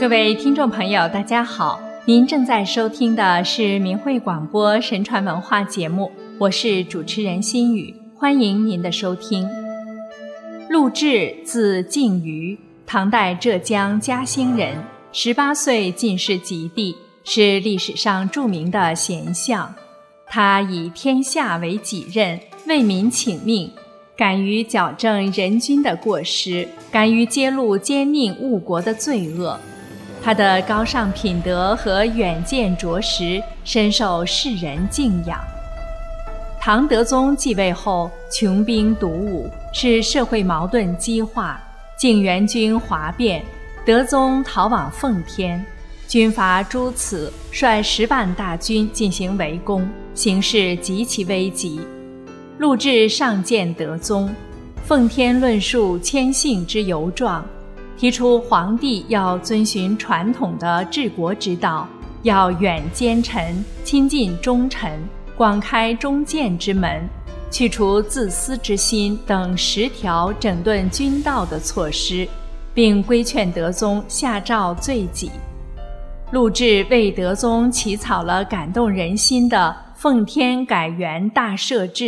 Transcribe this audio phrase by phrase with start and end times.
[0.00, 9.46] 各位听众朋友，大家好，您正在收听的是明慧广播神传文化节目，我是主持人心雨，欢迎您的收听。
[10.70, 14.74] 陆志，字敬瑜，唐代浙江嘉兴人，
[15.12, 19.74] 十八岁进士及第，是历史上著名的贤相。
[20.26, 23.70] 他以天下为己任，为民请命。
[24.16, 29.58] 敢于矫正人君的过失，敢于揭露奸佞误国的罪恶，
[30.22, 35.38] 他的高尚品德和远见卓识深受世人敬仰。
[36.60, 41.60] 唐德宗继位后，穷兵黩武，使社会矛盾激化。
[41.96, 43.42] 靖元军哗变，
[43.84, 45.64] 德宗逃往奉天，
[46.06, 51.80] 军阀朱此率十万大军进行围攻，形势极其危急。
[52.58, 54.34] 陆贽上谏德宗，
[54.84, 57.44] 奉天论述谦信之由状，
[58.00, 61.86] 提出皇帝要遵循传统的治国之道，
[62.22, 64.98] 要远奸臣，亲近忠臣，
[65.36, 67.06] 广开忠谏之门，
[67.50, 72.26] 去除自私之心等十条整顿军道的措施，
[72.72, 75.30] 并规劝德宗下诏罪己。
[76.30, 82.04] 陆贽为德宗起草了感动人心的《奉天改元大赦制》。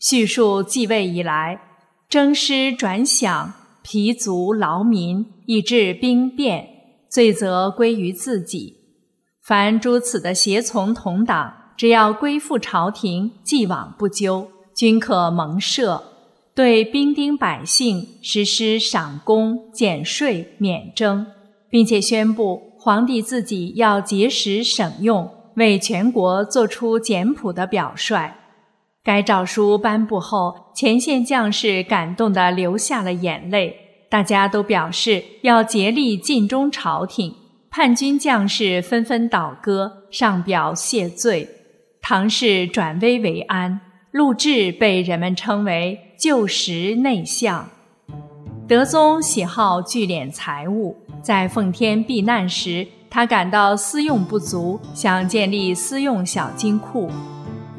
[0.00, 1.60] 叙述继位以来，
[2.08, 3.46] 征师转饷，
[3.82, 6.68] 疲足劳民，以致兵变，
[7.08, 8.76] 罪责归于自己。
[9.42, 16.00] 凡诸此的胁从同党，只要归附朝廷，既往不咎，均可蒙赦。
[16.54, 21.26] 对兵丁百姓实施赏功、减税、免征，
[21.70, 28.34] 并且宣布皇帝自己要节食省用，为全国做出简朴的表率。
[29.02, 33.76] 该诏书颁布后，前线将士感动的流下了眼泪，
[34.10, 37.32] 大家都表示要竭力尽忠朝廷。
[37.70, 41.48] 叛军将士纷纷倒戈，上表谢罪。
[42.00, 43.80] 唐氏转危为安，
[44.10, 47.68] 陆贽被人们称为旧时内相。
[48.66, 57.08] 德宗喜好聚敛财物，在奉天避难时，他感到私用不足，想建立私用小金库。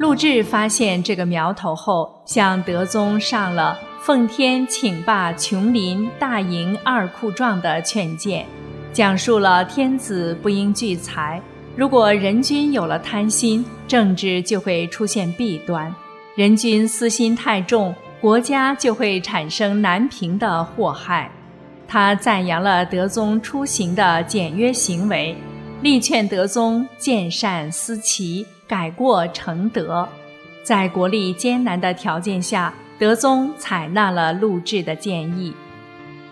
[0.04, 8.44] 陆贽发现这个苗头后，向德宗上了“奉天请罢琼林、大营二库状”的劝谏，
[8.92, 11.40] 讲述了天子不应聚财，
[11.74, 15.90] 如果人君有了贪心，政治就会出现弊端；
[16.36, 21.30] 人君私心太重，国家就会产生难平的祸害。
[21.88, 25.34] 他赞扬了德宗出行的简约行为，
[25.80, 28.46] 力劝德宗见善思齐。
[28.66, 30.08] 改过成德，
[30.62, 35.54] 在国力艰难的条件下，德宗采纳了陆贽的建议。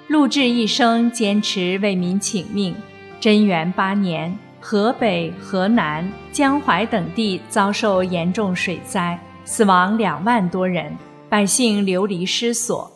[0.08, 2.74] 陆贽一生坚持为民请命。
[3.20, 10.96] 贞元八年，河北、河南、江淮等地遭受严重水灾，死亡两万多人，
[11.28, 12.90] 百姓流离失所。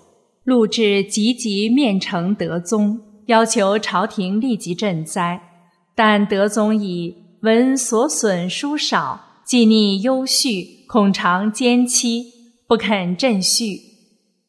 [0.44, 5.40] 陆贽急急面呈德宗，要求朝廷立即赈灾，
[5.94, 9.25] 但德宗以闻所损殊少。
[9.46, 12.24] 既逆忧绪，恐尝奸妻，
[12.66, 13.78] 不肯振叙。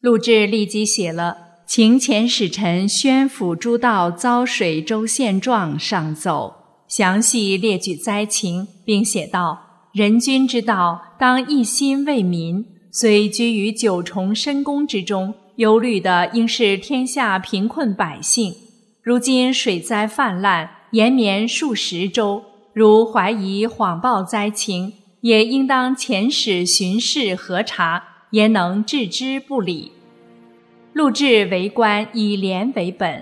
[0.00, 1.36] 陆贽立即写了
[1.68, 6.52] 《请遣使臣宣抚诸道遭水州现状》上奏，
[6.88, 9.60] 详细列举灾情，并写道
[9.94, 12.66] ：“人君之道，当一心为民。
[12.90, 18.52] 虽居于九重深宫之中，忧虑的应是天下贫困百姓。
[19.00, 22.42] 如今水灾泛滥，延绵数十州。”
[22.78, 29.90] 如怀疑谎报灾情，也应当遣使巡视核查，焉能置之不理？
[30.92, 33.20] 陆贽为官以廉为本。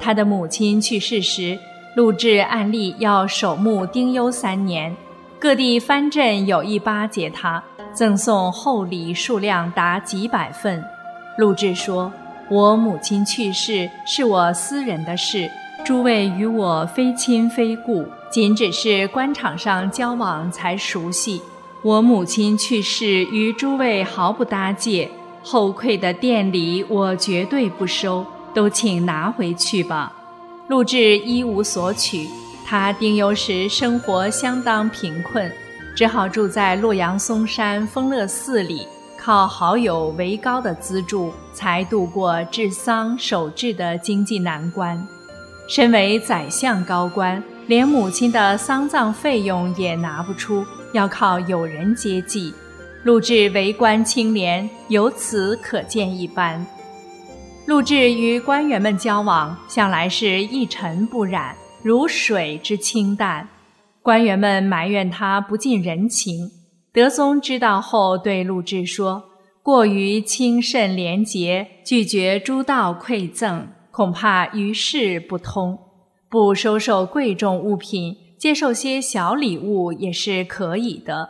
[0.00, 1.58] 他的母亲去世时，
[1.94, 4.96] 陆贽按例要守墓丁忧三年，
[5.38, 10.82] 各地藩镇有意巴结他，赠送厚礼数量达几百份。
[11.36, 12.10] 陆贽说
[12.48, 15.50] ：“我母亲去世是我私人的事。”
[15.84, 21.40] 诸位与我非亲非故，仅只是官场上交往才熟悉。
[21.82, 25.08] 我母亲去世与诸位毫不搭界，
[25.40, 30.12] 后馈的店礼我绝对不收，都请拿回去吧。
[30.66, 32.28] 陆贽一无所取，
[32.66, 35.48] 他丁忧时生活相当贫困，
[35.94, 38.84] 只好住在洛阳嵩山丰乐寺里，
[39.16, 45.06] 靠好友韦高的资助，才度过治丧守制的经济难关。
[45.68, 52.52] 身为宰相高官，连母亲的丧葬费用也拿不出，要靠友人接济。
[53.04, 56.64] 陆贽为官清廉，由此可见一斑。
[57.66, 61.54] 陆贽与官员们交往，向来是一尘不染。
[61.82, 63.46] 如水之清淡。
[64.00, 66.50] 官员们埋怨他不近人情。
[66.92, 69.24] 德宗知道后，对陆贽说
[69.62, 75.78] ：“过于清慎廉洁，拒绝诸道馈赠，恐怕于事不通。
[76.34, 81.28] 不收受贵重物品，接受些小礼物也是可以的。”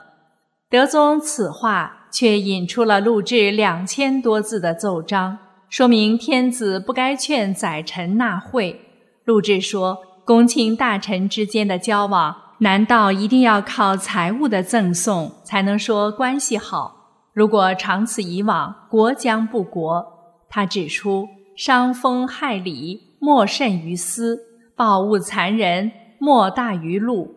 [0.73, 5.37] 德宗此话却引出了陆贽两千多字的奏章，
[5.69, 8.81] 说明天子不该劝宰臣纳贿。
[9.27, 16.95] 陆贽说：“公卿大臣之间的交往。”难道一定要靠财物的赠送才能说关系好？
[17.35, 20.07] 如果长此以往，国将不国。
[20.49, 24.37] 他指出：伤风害礼，莫甚于私；
[24.77, 27.33] 暴物残人，莫大于禄。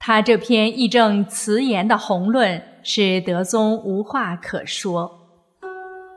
[0.00, 5.20] 他这篇义正辞严的宏论，使德宗无话可说。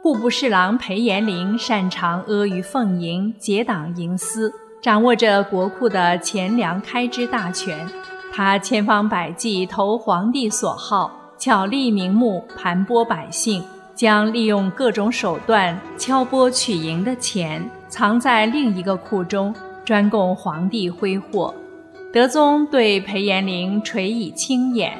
[0.02, 4.52] 户部侍郎裴延龄擅长阿谀奉迎、结党营私，
[4.82, 7.88] 掌握着国库的钱粮开支大权。
[8.34, 13.64] 他千方百计投皇帝所好，巧立名目盘剥百姓，
[13.94, 19.54] 将利用各种手段敲剥取赢的钱藏在另一个库中，
[19.88, 21.56] 专供皇帝挥霍。
[22.12, 25.00] 德宗对裴延龄垂以轻眼。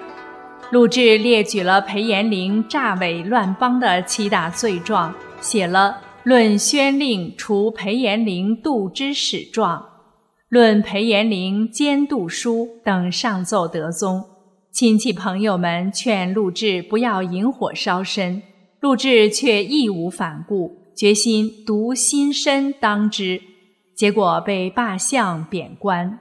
[0.72, 9.78] 陆贽列举了裴延龄诈伪乱邦的七大罪状，写了《论宣令除裴延龄度之始状》。
[10.48, 14.24] 论裴延龄监度书等上奏德宗，
[14.72, 18.42] 亲戚朋友们劝陆贽不要引火烧身，
[18.80, 23.42] 陆贽却义无反顾，决心独心身当之，
[23.98, 26.20] 结果被罢相贬官。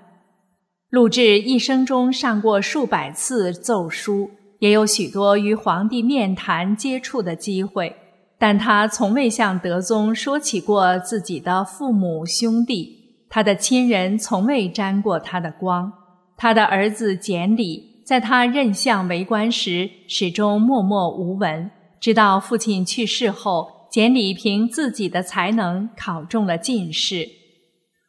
[0.88, 4.30] 陆贽一生中上过数百次奏书，
[4.60, 7.94] 也有许多与皇帝面谈接触的机会，
[8.38, 12.96] 但他从未向德宗说起过自己的父母兄弟。
[13.28, 15.92] 他的亲人从未沾过他的光。
[16.38, 21.70] 他的儿子简礼在他任相为官时始终默默无闻，
[22.00, 27.28] 直到父亲去世后，简礼凭自己的才能考中了进士。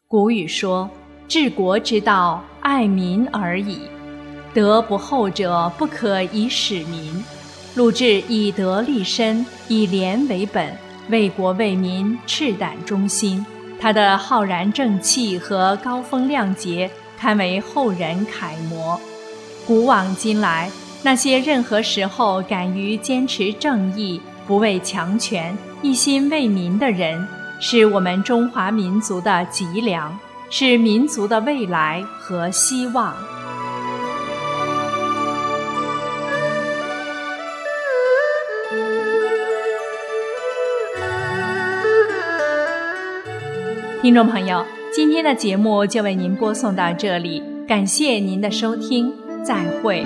[0.10, 0.90] 古语说
[1.28, 3.82] ：“治国之道，爱民而已。
[4.54, 7.22] 德不厚者，不可以使民。”
[7.76, 10.74] 陆贽以德立身，以廉为本，
[11.10, 13.46] 为国为民，赤胆忠心。
[13.82, 18.98] 他的浩然正气和高风亮节，堪为后人楷模。
[19.66, 20.72] 古往今来，
[21.04, 27.28] 那些任何时候敢于坚持正义、不畏强权、一心为民的人，
[27.60, 30.18] 是我们中华民族的脊梁，
[30.50, 33.16] 是民族的未来和希望。
[44.02, 44.64] 听众朋友，
[44.94, 49.12] 今天的节目就为您播送到这里，感谢您的收听，
[49.44, 50.06] 再会。